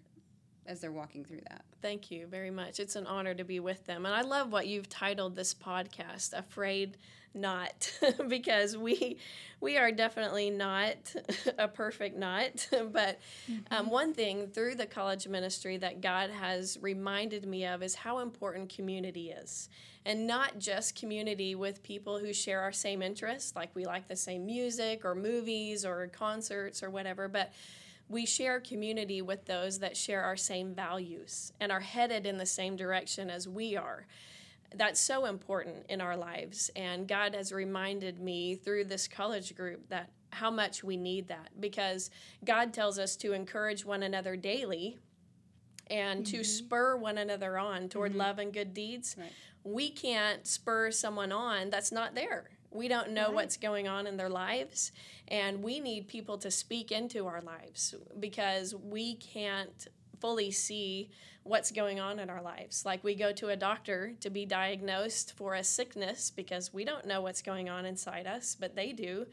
[0.67, 1.63] as they're walking through that.
[1.81, 2.79] Thank you very much.
[2.79, 4.05] It's an honor to be with them.
[4.05, 6.97] And I love what you've titled this podcast, Afraid
[7.33, 7.91] Not,
[8.27, 9.17] because we
[9.59, 11.15] we are definitely not
[11.57, 12.67] a perfect knot.
[12.91, 13.19] but
[13.71, 18.19] um, one thing through the college ministry that God has reminded me of is how
[18.19, 19.69] important community is.
[20.05, 24.15] And not just community with people who share our same interests, like we like the
[24.15, 27.51] same music or movies or concerts or whatever, but
[28.09, 32.45] we share community with those that share our same values and are headed in the
[32.45, 34.07] same direction as we are.
[34.75, 36.69] That's so important in our lives.
[36.75, 41.49] And God has reminded me through this college group that how much we need that
[41.59, 42.09] because
[42.43, 44.97] God tells us to encourage one another daily
[45.89, 46.43] and to mm-hmm.
[46.43, 48.19] spur one another on toward mm-hmm.
[48.19, 49.15] love and good deeds.
[49.17, 49.31] Right.
[49.63, 52.49] We can't spur someone on that's not there.
[52.71, 54.91] We don't know what's going on in their lives,
[55.27, 59.87] and we need people to speak into our lives because we can't
[60.19, 61.09] fully see
[61.43, 62.85] what's going on in our lives.
[62.85, 67.05] Like we go to a doctor to be diagnosed for a sickness because we don't
[67.05, 69.27] know what's going on inside us, but they do.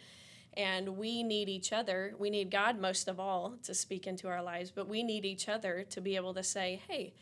[0.56, 2.14] And we need each other.
[2.16, 5.48] We need God most of all to speak into our lives, but we need each
[5.48, 7.14] other to be able to say, hey,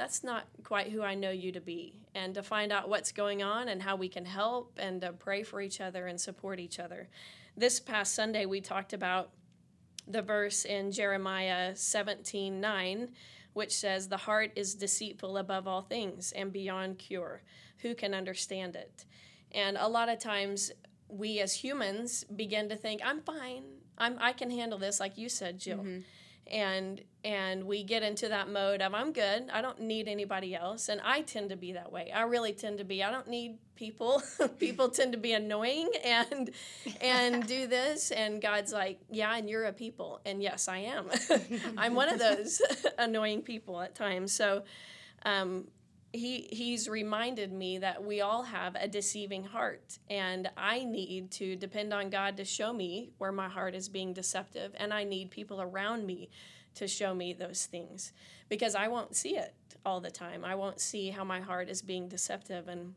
[0.00, 3.42] that's not quite who I know you to be, and to find out what's going
[3.42, 6.78] on and how we can help and to pray for each other and support each
[6.78, 7.10] other.
[7.54, 9.28] This past Sunday, we talked about
[10.08, 13.10] the verse in Jeremiah 17 9,
[13.52, 17.42] which says, The heart is deceitful above all things and beyond cure.
[17.80, 19.04] Who can understand it?
[19.52, 20.72] And a lot of times,
[21.10, 23.64] we as humans begin to think, I'm fine.
[23.98, 25.80] I'm, I can handle this, like you said, Jill.
[25.80, 26.00] Mm-hmm.
[26.50, 29.50] And and we get into that mode of I'm good.
[29.52, 30.88] I don't need anybody else.
[30.88, 32.10] And I tend to be that way.
[32.10, 33.04] I really tend to be.
[33.04, 34.22] I don't need people.
[34.58, 36.50] people tend to be annoying and
[37.00, 38.10] and do this.
[38.10, 40.20] And God's like, yeah, and you're a people.
[40.24, 41.10] And yes, I am.
[41.76, 42.62] I'm one of those
[42.98, 44.32] annoying people at times.
[44.32, 44.62] So
[45.24, 45.66] um,
[46.12, 51.54] he he's reminded me that we all have a deceiving heart and i need to
[51.54, 55.30] depend on god to show me where my heart is being deceptive and i need
[55.30, 56.28] people around me
[56.74, 58.12] to show me those things
[58.48, 60.44] because i won't see it all the time.
[60.44, 62.94] I won't see how my heart is being deceptive and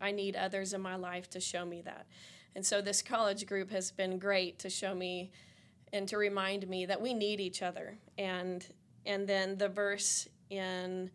[0.00, 2.06] i need others in my life to show me that.
[2.56, 5.30] And so this college group has been great to show me
[5.92, 7.96] and to remind me that we need each other.
[8.18, 8.66] And
[9.06, 11.10] and then the verse in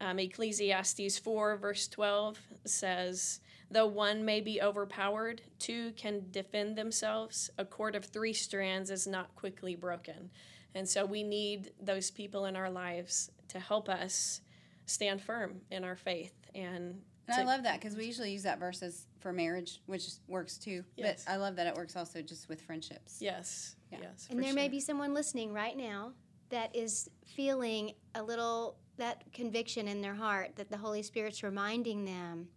[0.00, 7.50] um, Ecclesiastes 4, verse 12 says, Though one may be overpowered, two can defend themselves.
[7.58, 10.30] A cord of three strands is not quickly broken.
[10.74, 14.40] And so we need those people in our lives to help us
[14.86, 16.34] stand firm in our faith.
[16.54, 19.80] And, And to- I love that because we usually use that verse as for marriage,
[19.86, 20.84] which works too.
[20.96, 21.24] Yes.
[21.24, 23.18] But I love that it works also just with friendships.
[23.20, 23.98] Yes, Yeah.
[24.02, 24.26] yes.
[24.28, 26.12] And for there may be someone listening right now
[26.50, 32.04] that is feeling a little that conviction in their heart that the Holy Spirit's reminding
[32.04, 32.48] them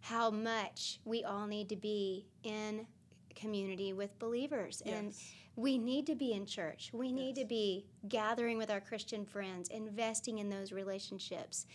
[0.00, 2.86] how much we all need to be in
[3.34, 4.82] community with believers.
[4.86, 5.14] And
[5.56, 6.90] we need to be in church.
[6.92, 7.44] We need Yes.
[7.44, 11.66] to be gathering with our Christian friends, investing in those relationships.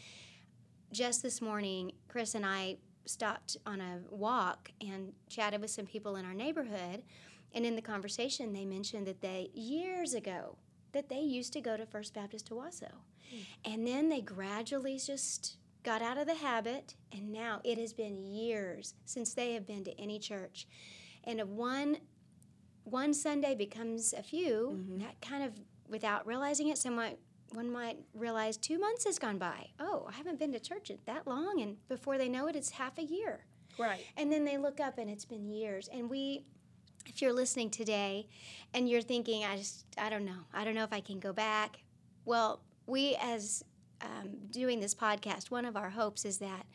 [0.92, 6.16] Just this morning, Chris and I stopped on a walk and chatted with some people
[6.16, 7.04] in our neighborhood.
[7.54, 10.58] And in the conversation, they mentioned that they, years ago,
[10.94, 12.92] that they used to go to First Baptist Owasso.
[13.30, 13.38] Hmm.
[13.66, 18.24] And then they gradually just got out of the habit, and now it has been
[18.24, 20.68] years since they have been to any church.
[21.24, 21.98] And one
[22.84, 25.00] one Sunday becomes a few, mm-hmm.
[25.00, 25.54] that kind of
[25.88, 27.16] without realizing it, someone
[27.54, 29.70] one might realize two months has gone by.
[29.80, 32.72] Oh, I haven't been to church in that long, and before they know it, it's
[32.72, 33.46] half a year.
[33.78, 34.06] Right.
[34.18, 35.90] And then they look up and it's been years.
[35.92, 36.46] And we,
[37.10, 38.28] if you're listening today
[38.74, 41.34] and you're thinking, I just, I don't know, I don't know if I can go
[41.34, 41.80] back.
[42.26, 43.64] Well, we, as
[44.02, 46.66] um, doing this podcast, one of our hopes is that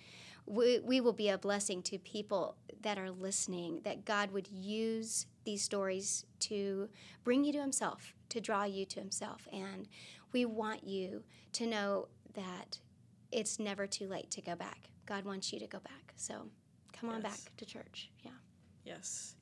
[0.47, 5.27] we, we will be a blessing to people that are listening, that God would use
[5.45, 6.89] these stories to
[7.23, 9.49] bring you to Himself, to draw you to Himself.
[9.53, 9.89] And
[10.33, 12.79] we want you to know that
[13.33, 14.91] it's never too late to go back.
[15.07, 16.13] God wants you to go back.
[16.17, 16.49] So
[16.93, 17.43] come on Yes.
[17.45, 18.11] back to church.
[18.23, 18.31] Yeah.
[18.85, 19.37] Yes.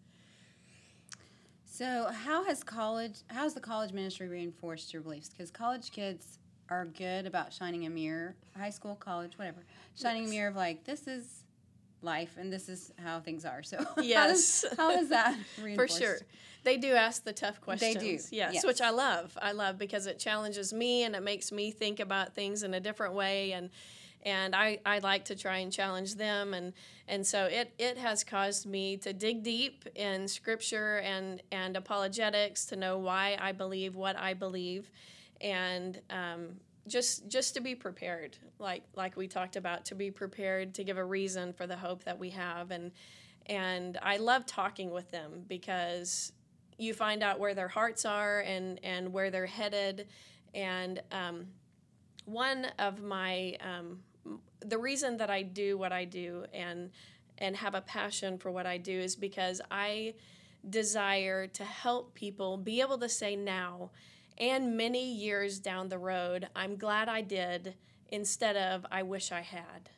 [1.72, 3.20] So, how has college?
[3.28, 5.30] How has the college ministry reinforced your beliefs?
[5.30, 9.64] Because college kids are good about shining a mirror, high school, college, whatever,
[9.98, 10.30] shining Yes.
[10.30, 11.44] a mirror of like this is
[12.02, 13.62] life, and this is how things are.
[13.62, 14.66] So Yes.
[14.76, 15.34] how, is that
[15.74, 16.18] for sure.
[16.62, 17.94] They do ask the tough questions.
[17.94, 18.64] They do, Yes, yes.
[18.66, 19.38] which I love.
[19.40, 22.80] I love because it challenges me and it makes me think about things in a
[22.80, 23.70] different way and
[24.24, 26.54] and I, I like to try and challenge them.
[26.54, 26.72] And
[27.08, 32.66] and so it, it has caused me to dig deep in scripture and and apologetics
[32.66, 34.90] to know why I believe what I believe.
[35.40, 40.74] And um, just just to be prepared like like we talked about to be prepared
[40.74, 42.70] to give a reason for the hope that we have.
[42.70, 42.92] And
[43.46, 46.32] and I love talking with them because
[46.78, 50.06] you find out where their hearts are and and where they're headed.
[50.54, 51.46] And um,
[52.24, 53.98] one of my um,
[54.60, 56.90] the reason that I do what I do and
[57.38, 60.14] and have a passion for what I do is because I
[60.68, 63.90] desire to help people be able to say now
[64.38, 67.74] and many years down the road, I'm glad I did
[68.08, 69.90] instead of I wish I had.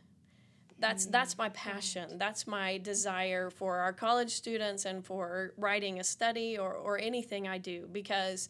[0.79, 1.13] That's mm.
[1.13, 2.19] that's my passion.
[2.19, 7.47] That's my desire for our college students and for writing a study or, or anything
[7.47, 8.49] I do because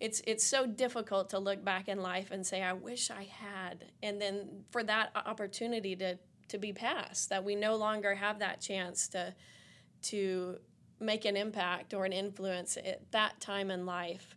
[0.00, 3.86] it's it's so difficult to look back in life and say I wish I had
[4.02, 6.18] and then for that opportunity to
[6.48, 9.34] to be passed that we no longer have that chance to
[10.02, 10.58] to
[11.00, 14.36] make an impact or an influence at that time in life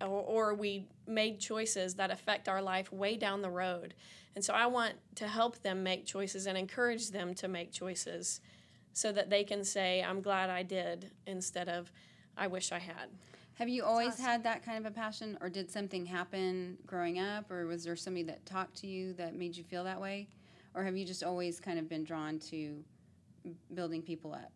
[0.00, 3.94] or, or we made choices that affect our life way down the road.
[4.34, 8.40] And so I want to help them make choices and encourage them to make choices
[8.92, 11.92] so that they can say I'm glad I did instead of
[12.36, 13.10] I wish I had
[13.54, 14.24] Have you always awesome.
[14.24, 17.96] had that kind of a passion, or did something happen growing up, or was there
[17.96, 20.28] somebody that talked to you that made you feel that way,
[20.74, 22.82] or have you just always kind of been drawn to
[23.74, 24.52] building people up?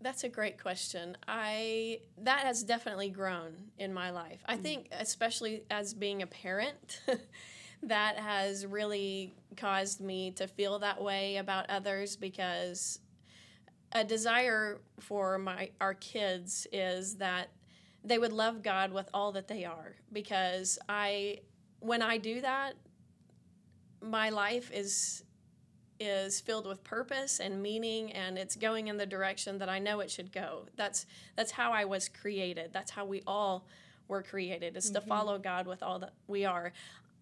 [0.00, 1.16] That's a great question.
[1.26, 4.40] I that has definitely grown in my life.
[4.46, 4.62] I mm.
[4.62, 7.00] think especially as being a parent
[7.82, 13.00] that has really caused me to feel that way about others because
[13.92, 17.48] a desire for my our kids is that
[18.06, 21.40] they would love God with all that they are because I
[21.80, 22.74] when I do that
[24.00, 25.24] my life is
[25.98, 30.00] is filled with purpose and meaning and it's going in the direction that I know
[30.00, 30.66] it should go.
[30.76, 32.70] That's that's how I was created.
[32.72, 33.66] That's how we all
[34.08, 35.08] were created is to mm-hmm.
[35.08, 36.72] follow God with all that we are.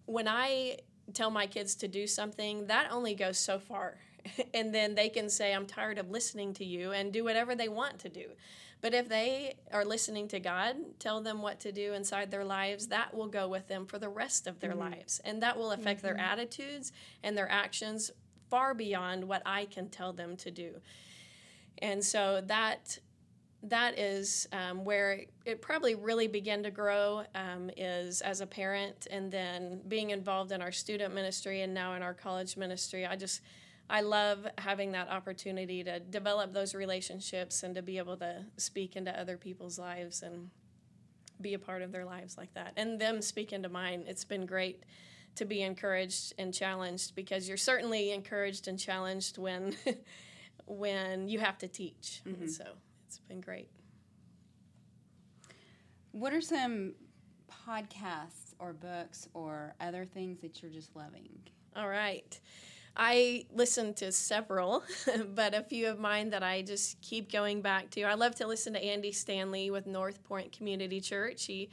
[0.05, 0.79] When I
[1.13, 3.97] tell my kids to do something, that only goes so far.
[4.53, 7.69] and then they can say I'm tired of listening to you and do whatever they
[7.69, 8.25] want to do.
[8.81, 12.87] But if they are listening to God, tell them what to do inside their lives,
[12.87, 15.19] that will go with them for the rest of their lives.
[15.23, 16.91] And that will affect their attitudes
[17.23, 18.11] and their actions
[18.49, 20.81] far beyond what I can tell them to do.
[21.79, 22.99] And so that
[23.63, 29.07] that is um, where it probably really began to grow um, is as a parent
[29.09, 33.15] and then being involved in our student ministry and now in our college ministry i
[33.15, 33.41] just
[33.89, 38.95] i love having that opportunity to develop those relationships and to be able to speak
[38.95, 40.49] into other people's lives and
[41.41, 42.73] be a part of their lives like that.
[42.77, 44.03] And them speak into mine.
[44.07, 44.83] It's been great
[45.35, 49.75] to be encouraged and challenged because you're certainly encouraged and challenged when
[50.65, 52.21] when you have to teach.
[52.25, 52.47] And mm-hmm.
[52.47, 52.65] so
[53.07, 53.69] it's been great.
[56.11, 56.93] What are some
[57.67, 61.27] podcasts or books or other things that you're just loving?
[61.75, 62.39] All right.
[62.97, 64.83] I listen to several,
[65.35, 68.03] but a few of mine that I just keep going back to.
[68.03, 71.45] I love to listen to Andy Stanley with North Point Community Church.
[71.45, 71.69] He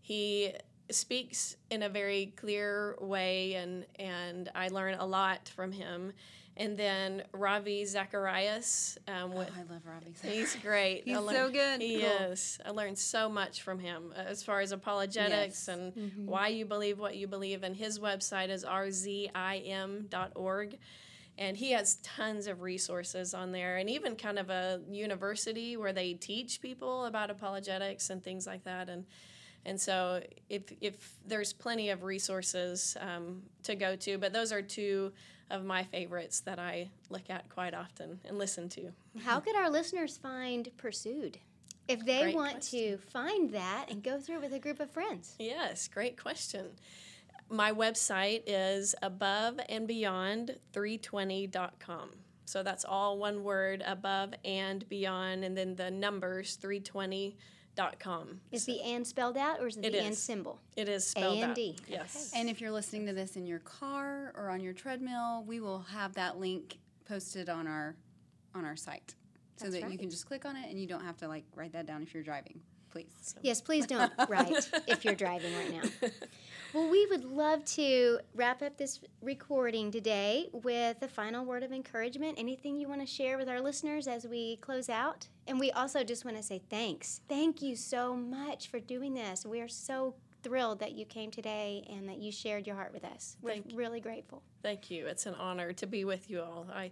[0.00, 0.52] he
[0.90, 6.12] speaks in a very clear way and and I learn a lot from him.
[6.58, 10.14] And then Ravi Zacharias um, with Oh, I love Ravi.
[10.22, 11.02] He's great.
[11.04, 11.82] He's I learn- so good.
[11.82, 12.08] He Cool.
[12.30, 12.58] is.
[12.64, 15.68] I learned so much from him uh, as far as apologetics Yes.
[15.68, 16.26] and Mm-hmm.
[16.26, 17.62] why you believe what you believe.
[17.62, 18.64] And his website is
[19.56, 20.78] rzim.org.
[21.38, 25.92] And he has tons of resources on there and even kind of a university where
[25.92, 28.88] they teach people about apologetics and things like that.
[28.88, 29.04] And
[29.66, 34.62] and so if, if there's plenty of resources um, to go to, but those are
[34.62, 35.12] two
[35.50, 38.92] of my favorites that I look at quite often and listen to.
[39.22, 41.38] How could our listeners find Pursued?
[41.88, 44.90] If they Great want to find that and go through it with a group of
[44.90, 45.36] friends.
[45.38, 46.72] Yes, great question.
[47.48, 52.10] My website is above and beyond 320.com.
[52.44, 56.56] So that's all one word above and beyond, and then the numbers
[57.76, 58.40] 320.com.
[58.52, 60.60] Is the and spelled out or is it, It the and symbol?
[60.76, 61.50] It is spelled out.
[61.50, 61.76] A&D.
[61.88, 62.32] Yes.
[62.34, 65.80] And if you're listening to this in your car or on your treadmill, we will
[65.80, 67.96] have that link posted on our
[68.54, 69.14] on our site.
[69.56, 71.44] so That's that you can just click on it and you don't have to like
[71.54, 72.60] write that down if you're driving.
[72.96, 73.34] Please.
[73.42, 76.08] Yes, please don't write if you're driving right now.
[76.74, 81.72] Well, we would love to wrap up this recording today with a final word of
[81.72, 82.34] encouragement.
[82.38, 85.28] Anything you want to share with our listeners as we close out?
[85.46, 87.22] And we also just want to say thanks.
[87.30, 89.46] Thank you so much for doing this.
[89.46, 93.04] We are so thrilled that you came today and that you shared your heart with
[93.04, 93.38] us.
[93.40, 93.78] We're Thank you.
[93.78, 94.42] really grateful.
[94.62, 95.06] Thank you.
[95.06, 96.66] It's an honor to be with you all.
[96.70, 96.90] I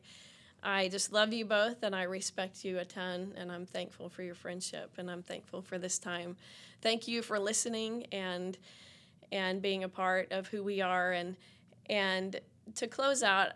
[0.65, 4.23] I just love you both and I respect you a ton and I'm thankful for
[4.23, 6.39] your friendship and I'm thankful for this time.
[6.81, 8.57] Thank you for listening and
[9.31, 11.37] and being a part of who we are and
[11.91, 12.41] and
[12.77, 13.53] to close out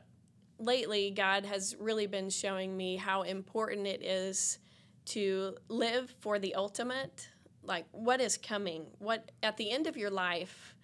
[0.59, 4.59] lately God has really been showing me how important it is
[5.07, 7.31] to live for the ultimate
[7.63, 10.75] like what is coming what at the end of your life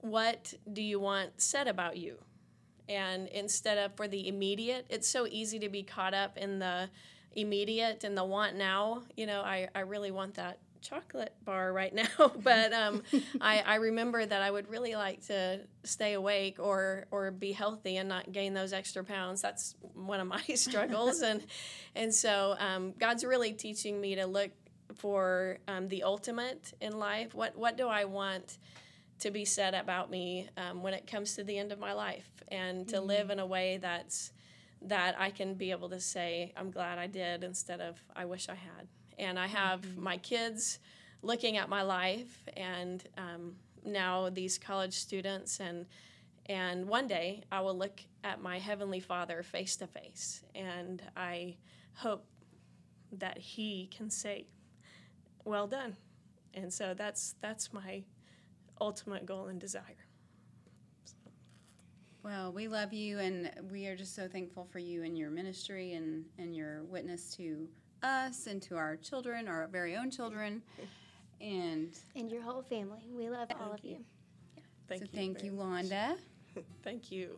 [0.00, 2.16] what do you want said about you
[2.92, 6.88] and instead of for the immediate it's so easy to be caught up in the
[7.34, 9.02] immediate and the want now.
[9.16, 13.02] You know i, I really want that chocolate bar right now but um,
[13.40, 17.96] I, I remember that i would really like to stay awake or or be healthy
[17.96, 19.40] and not gain those extra pounds.
[19.42, 21.22] That's one of my struggles.
[21.22, 21.42] And
[21.94, 24.50] and so um, god's really teaching me to look
[24.96, 27.34] for um, the ultimate in life.
[27.34, 28.58] What what do i want
[29.22, 32.28] to be said about me um, when it comes to the end of my life
[32.48, 34.32] and to live in a way that's
[34.84, 38.48] that I can be able to say I'm glad I did instead of I wish
[38.48, 38.88] I had.
[39.18, 40.80] And I have my kids
[41.22, 43.54] looking at my life and um,
[43.84, 45.86] now these college students and
[46.46, 51.58] and one day I will look at my heavenly Father face to face and I
[51.94, 52.24] hope
[53.12, 54.46] that he can say
[55.44, 55.96] well done.
[56.54, 58.02] And so that's that's my
[58.82, 60.06] ultimate goal and desire.
[62.24, 65.94] Well, we love you and we are just so thankful for you and your ministry
[65.94, 67.68] and, and your witness to
[68.02, 70.62] us and to our children, our very own children.
[71.40, 73.00] And And your whole family.
[73.12, 73.96] We love all of you.
[74.88, 75.18] Thank so you.
[75.18, 75.86] thank you, much.
[75.86, 76.14] Londa.
[76.84, 77.36] Thank you.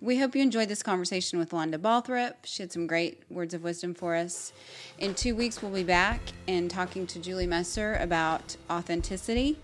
[0.00, 2.34] We hope you enjoyed this conversation with Londa Balthrop.
[2.44, 4.52] She had some great words of wisdom for us.
[4.98, 9.58] In two weeks, we'll be back and talking to Julie Messer about authenticity.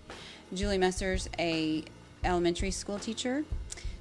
[0.51, 1.83] Julie Messer's a
[2.23, 3.45] elementary school teacher,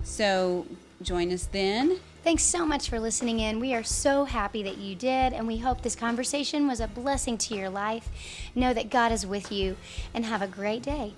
[0.04, 0.66] so
[1.02, 1.98] join us then.
[2.24, 3.60] Thanks so much for listening in.
[3.60, 7.36] We are so happy that you did, and we hope this conversation was a blessing
[7.38, 8.08] to your life.
[8.54, 9.76] Know that God is with you,
[10.14, 11.12] and have a great day.